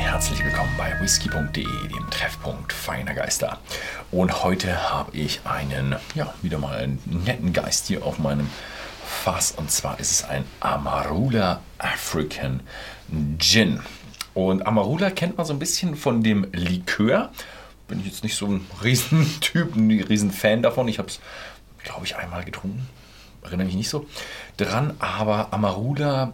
[0.00, 3.58] herzlich willkommen bei whisky.de, dem Treffpunkt feiner Geister.
[4.10, 8.48] Und heute habe ich einen, ja, wieder mal einen netten Geist hier auf meinem
[9.04, 9.52] Fass.
[9.52, 12.60] Und zwar ist es ein Amarula African
[13.38, 13.80] Gin.
[14.32, 17.30] Und Amarula kennt man so ein bisschen von dem Likör.
[17.86, 20.88] Bin ich jetzt nicht so ein Riesentyp, ein Riesenfan davon.
[20.88, 21.20] Ich habe es,
[21.84, 22.88] glaube ich, einmal getrunken.
[23.42, 24.06] Erinnere mich nicht so
[24.56, 24.94] dran.
[24.98, 26.32] Aber Amarula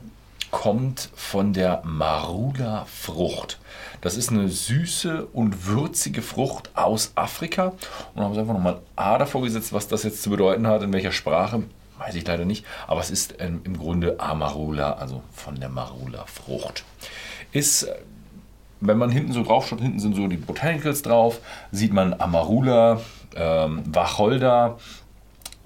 [0.51, 3.59] kommt von der Marula-Frucht.
[4.01, 7.73] Das ist eine süße und würzige Frucht aus Afrika.
[8.15, 10.93] Und haben sie einfach nochmal A davor gesetzt, was das jetzt zu bedeuten hat, in
[10.93, 11.63] welcher Sprache,
[11.99, 12.65] weiß ich leider nicht.
[12.87, 16.85] Aber es ist ähm, im Grunde Amarula, also von der Marula-Frucht.
[17.53, 17.89] Ist,
[18.81, 21.41] wenn man hinten so drauf schaut, hinten sind so die Botanicals drauf,
[21.73, 23.01] sieht man Amarula,
[23.35, 24.79] ähm, Wacholder,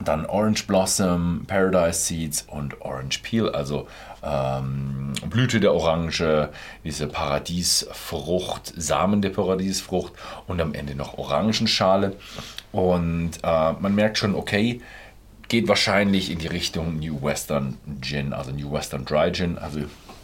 [0.00, 3.86] dann Orange Blossom, Paradise Seeds und Orange Peel, also
[4.22, 6.48] ähm, Blüte der Orange,
[6.84, 10.12] diese Paradiesfrucht, Samen der Paradiesfrucht
[10.46, 12.16] und am Ende noch Orangenschale.
[12.72, 14.80] Und äh, man merkt schon, okay,
[15.48, 19.58] geht wahrscheinlich in die Richtung New Western Gin, also New Western Dry Gin.
[19.58, 19.80] Also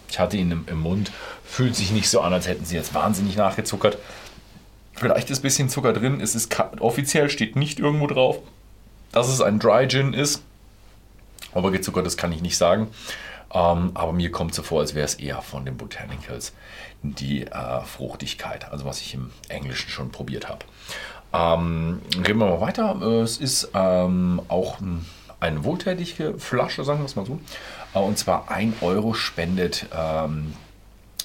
[0.09, 1.11] ich hatte ihn im, im Mund,
[1.45, 3.99] fühlt sich nicht so an, als hätten sie jetzt wahnsinnig nachgezuckert.
[4.95, 8.39] Vielleicht ist ein bisschen Zucker drin, es ist offiziell steht nicht irgendwo drauf,
[9.17, 10.43] dass es ein Dry Gin ist.
[11.55, 12.89] Aber gezuckert, das kann ich nicht sagen.
[13.53, 16.53] Ähm, aber mir kommt so vor, als wäre es eher von den Botanicals
[17.03, 20.67] die äh, Fruchtigkeit, also was ich im Englischen schon probiert habe.
[21.33, 23.01] Ähm, reden wir mal weiter.
[23.01, 24.79] Es ist ähm, auch
[25.41, 27.41] eine wohltätige Flasche, sagen wir es mal so.
[27.95, 30.53] Äh, und zwar 1 Euro spendet ähm,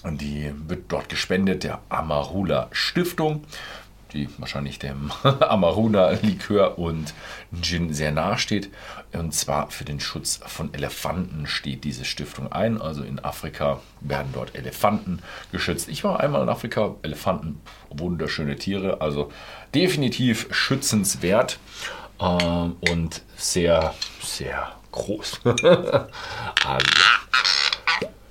[0.03, 3.43] die wird dort gespendet der Amarula Stiftung
[4.13, 7.13] die wahrscheinlich dem Amaruna-Likör und
[7.61, 8.69] Gin sehr nahe steht.
[9.13, 12.81] Und zwar für den Schutz von Elefanten steht diese Stiftung ein.
[12.81, 15.19] Also in Afrika werden dort Elefanten
[15.51, 15.89] geschützt.
[15.89, 19.31] Ich war einmal in Afrika, Elefanten, wunderschöne Tiere, also
[19.73, 21.59] definitiv schützenswert
[22.21, 25.41] ähm, und sehr, sehr groß.
[25.45, 26.91] also,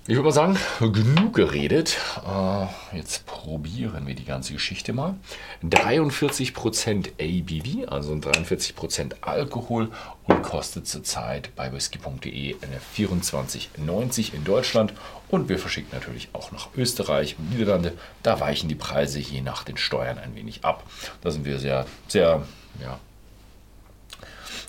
[0.06, 1.98] ich würde mal sagen, genug geredet.
[2.26, 5.14] Äh, jetzt probieren wir die ganze Geschichte mal.
[5.62, 9.90] 43% ABV, also 43% Alkohol
[10.24, 12.56] und kostet zurzeit bei whisky.de
[12.96, 14.94] 24,90 in Deutschland.
[15.28, 17.92] Und wir verschicken natürlich auch nach Österreich und Niederlande.
[18.22, 20.82] Da weichen die Preise je nach den Steuern ein wenig ab.
[21.20, 22.42] Da sind wir sehr, sehr
[22.82, 22.98] ja,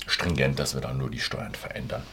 [0.08, 2.04] stringent, dass wir dann nur die Steuern verändern.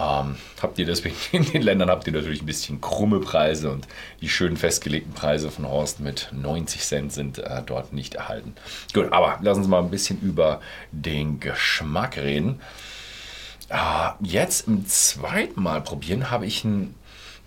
[0.00, 3.86] Ähm, habt ihr deswegen in den Ländern habt ihr natürlich ein bisschen krumme Preise und
[4.22, 8.54] die schön festgelegten Preise von Horst mit 90 Cent sind äh, dort nicht erhalten.
[8.94, 12.60] Gut, aber lassen Sie mal ein bisschen über den Geschmack reden.
[13.68, 13.76] Äh,
[14.22, 16.94] jetzt im zweiten Mal probieren habe ich ein,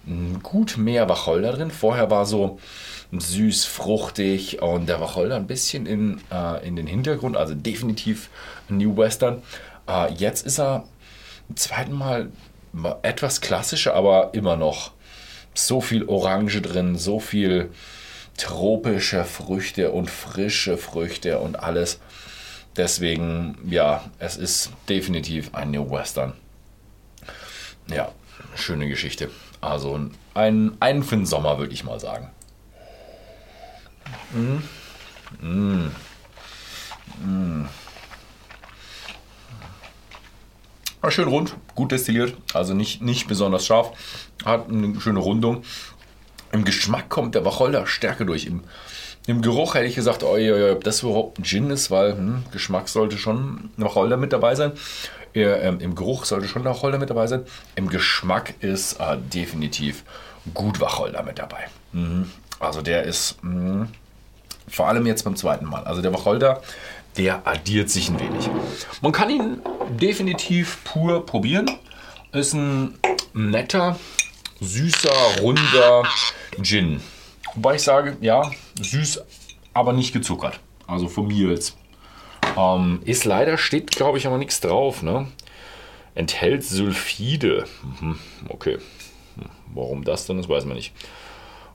[0.05, 1.71] ein gut mehr Wacholder drin.
[1.71, 2.59] Vorher war so
[3.11, 8.29] süß, fruchtig und der Wacholder ein bisschen in, äh, in den Hintergrund, also definitiv
[8.69, 9.41] New Western.
[9.87, 10.85] Äh, jetzt ist er
[11.55, 12.31] zweiten Mal
[13.01, 14.91] etwas klassischer, aber immer noch
[15.53, 17.69] so viel Orange drin, so viel
[18.37, 21.99] tropische Früchte und frische Früchte und alles.
[22.75, 26.33] Deswegen, ja, es ist definitiv ein New Western.
[27.87, 28.11] Ja,
[28.55, 29.29] schöne Geschichte.
[29.61, 29.99] Also
[30.33, 32.31] ein, ein für den Sommer, würde ich mal sagen.
[34.33, 35.45] Mm.
[35.45, 35.91] Mm.
[37.23, 37.52] Mm.
[41.13, 43.91] Schön rund, gut destilliert, also nicht, nicht besonders scharf.
[44.45, 45.63] Hat eine schöne Rundung.
[46.51, 48.45] Im Geschmack kommt der Wacholder stärker durch.
[48.45, 48.61] Im,
[49.25, 52.43] im Geruch hätte ich gesagt, oh, ja, ob das überhaupt ein Gin ist, weil hm,
[52.51, 54.73] Geschmack sollte schon Wacholder mit dabei sein.
[55.33, 57.43] Äh, Im Geruch sollte schon Wacholder mit dabei sein.
[57.75, 60.03] Im Geschmack ist äh, definitiv
[60.53, 61.67] gut Wacholder mit dabei.
[61.91, 62.29] Mhm.
[62.59, 63.87] Also der ist mh, hm,
[64.67, 65.83] vor allem jetzt beim zweiten Mal.
[65.83, 66.61] Also der Wacholder
[67.17, 68.49] der addiert sich ein wenig.
[69.01, 69.61] Man kann ihn
[69.99, 71.69] definitiv pur probieren.
[72.31, 72.97] Ist ein
[73.33, 73.99] netter,
[74.59, 76.03] süßer, runder
[76.61, 77.01] Gin.
[77.53, 78.51] Wobei ich sage, ja,
[78.81, 79.23] süß,
[79.73, 80.59] aber nicht gezuckert.
[80.87, 81.77] Also von mir jetzt.
[82.57, 85.03] Ähm, ist leider, steht glaube ich aber nichts drauf.
[85.03, 85.27] Ne?
[86.15, 87.65] Enthält Sulfide.
[87.99, 88.17] Mhm,
[88.49, 88.79] okay.
[89.73, 90.93] Warum das denn, das weiß man nicht.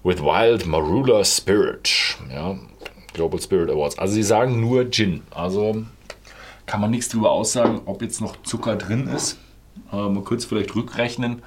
[0.03, 2.17] With Wild Marula Spirit.
[2.33, 2.57] Ja,
[3.15, 3.99] Global Spirit Awards.
[3.99, 5.23] Also sie sagen nur Gin.
[5.31, 5.85] Also
[6.67, 9.39] kann man nichts darüber aussagen, ob jetzt noch Zucker drin ist.
[9.93, 11.43] Äh, man könnte es vielleicht rückrechnen,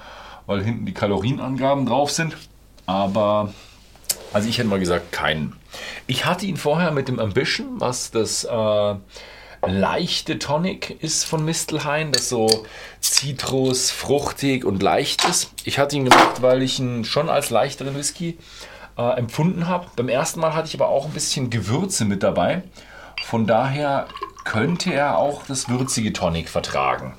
[0.46, 2.36] weil hinten die Kalorienangaben drauf sind.
[2.86, 3.54] Aber
[4.34, 5.56] also ich hätte mal gesagt, keinen.
[6.08, 8.96] Ich hatte ihn vorher mit dem Ambition, was das äh,
[9.68, 12.66] leichte Tonic ist von Mistelhain, das so
[13.00, 15.52] Zitrus, fruchtig und leicht ist.
[15.66, 18.38] Ich hatte ihn gemacht, weil ich ihn schon als leichteren Whisky
[18.98, 19.88] äh, empfunden habe.
[19.96, 22.64] Beim ersten Mal hatte ich aber auch ein bisschen Gewürze mit dabei.
[23.24, 24.08] Von daher
[24.44, 27.16] könnte er auch das würzige Tonic vertragen.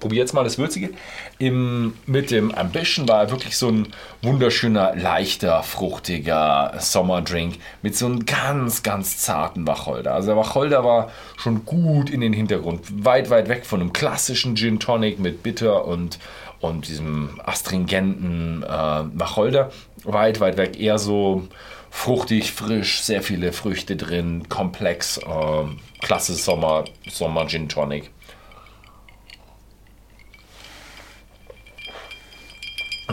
[0.00, 0.90] Probiere jetzt mal das Würzige.
[1.38, 3.88] Im, mit dem Ambition war er wirklich so ein
[4.22, 10.14] wunderschöner, leichter, fruchtiger Sommerdrink mit so einem ganz, ganz zarten Wacholder.
[10.14, 14.56] Also der Wacholder war schon gut in den Hintergrund, weit, weit weg von einem klassischen
[14.56, 16.18] Gin Tonic mit Bitter und,
[16.60, 19.70] und diesem astringenten äh, Wacholder.
[20.04, 21.48] Weit, weit weg, eher so
[21.90, 25.64] fruchtig, frisch, sehr viele Früchte drin, komplex, äh,
[26.00, 28.10] klasse Sommer, Sommer Gin Tonic.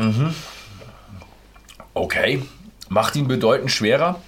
[0.06, 0.36] Mhm.
[1.94, 2.44] Okay,
[2.90, 4.22] macht ihn bedeutend schwerer.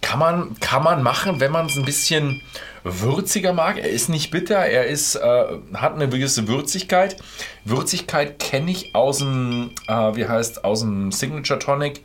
[0.00, 2.40] Kann man, kann man machen, wenn man es ein bisschen
[2.84, 3.78] würziger mag.
[3.78, 5.44] Er ist nicht bitter, er ist, äh,
[5.74, 7.16] hat eine gewisse Würzigkeit.
[7.64, 12.04] Würzigkeit kenne ich aus dem, äh, wie heißt, aus dem Signature Tonic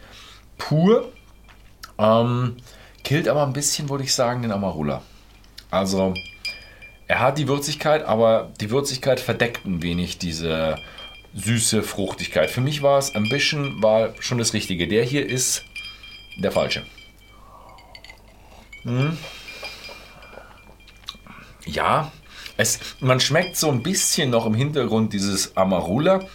[0.57, 1.11] pur.
[1.97, 2.57] Ähm,
[3.03, 5.01] killt aber ein bisschen, würde ich sagen, den Amarula.
[5.69, 6.13] Also,
[7.07, 10.77] er hat die Würzigkeit, aber die Würzigkeit verdeckt ein wenig diese
[11.33, 12.49] süße Fruchtigkeit.
[12.49, 14.87] Für mich war es Ambition war schon das Richtige.
[14.87, 15.63] Der hier ist
[16.37, 16.85] der falsche.
[18.83, 19.17] Hm.
[21.65, 22.11] Ja,
[22.57, 26.25] es, man schmeckt so ein bisschen noch im Hintergrund dieses Amarula,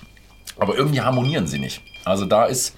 [0.59, 1.83] aber irgendwie harmonieren sie nicht.
[2.05, 2.75] Also da ist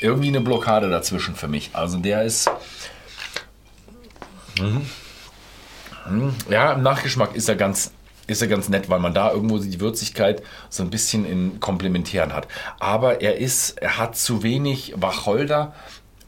[0.00, 1.70] irgendwie eine Blockade dazwischen für mich.
[1.72, 2.50] Also der ist.
[4.58, 4.86] Hm.
[6.04, 6.34] Hm.
[6.50, 7.92] Ja, im Nachgeschmack ist er ganz
[8.26, 12.32] ist ja ganz nett, weil man da irgendwo die Würzigkeit so ein bisschen in Komplementären
[12.32, 12.48] hat.
[12.80, 15.74] Aber er ist, er hat zu wenig Wacholder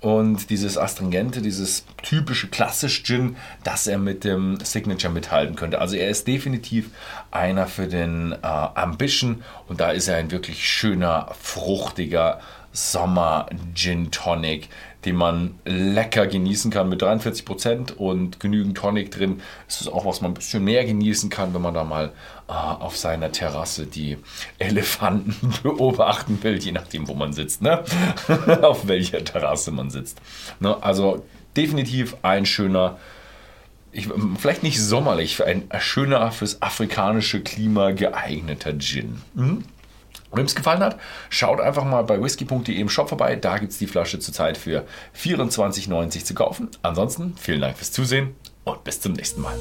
[0.00, 5.81] und dieses Astringente, dieses typische klassisch Gin, dass er mit dem Signature mithalten könnte.
[5.81, 6.90] Also er ist definitiv
[7.31, 12.40] einer für den äh, Ambition und da ist er ein wirklich schöner, fruchtiger
[12.76, 14.69] Sommer Gin Tonic,
[15.06, 19.40] den man lecker genießen kann mit 43% und genügend Tonic drin.
[19.67, 22.12] Es ist auch was man ein bisschen mehr genießen kann, wenn man da mal
[22.49, 24.19] äh, auf seiner Terrasse die
[24.58, 27.82] Elefanten beobachten will, je nachdem, wo man sitzt, ne?
[28.62, 30.20] auf welcher Terrasse man sitzt.
[30.61, 30.76] Ne?
[30.82, 31.25] Also
[31.56, 32.99] definitiv ein schöner
[33.93, 39.23] ich, vielleicht nicht sommerlich, ein schöner fürs afrikanische Klima geeigneter Gin.
[39.32, 39.64] Mhm.
[40.36, 40.98] Wem es gefallen hat,
[41.30, 43.36] schaut einfach mal bei whisky.de im Shop vorbei.
[43.36, 44.84] Da gibt es die Flasche zurzeit für
[45.16, 46.70] 24,90 zu kaufen.
[46.82, 48.34] Ansonsten vielen Dank fürs Zusehen
[48.64, 49.56] und bis zum nächsten Mal.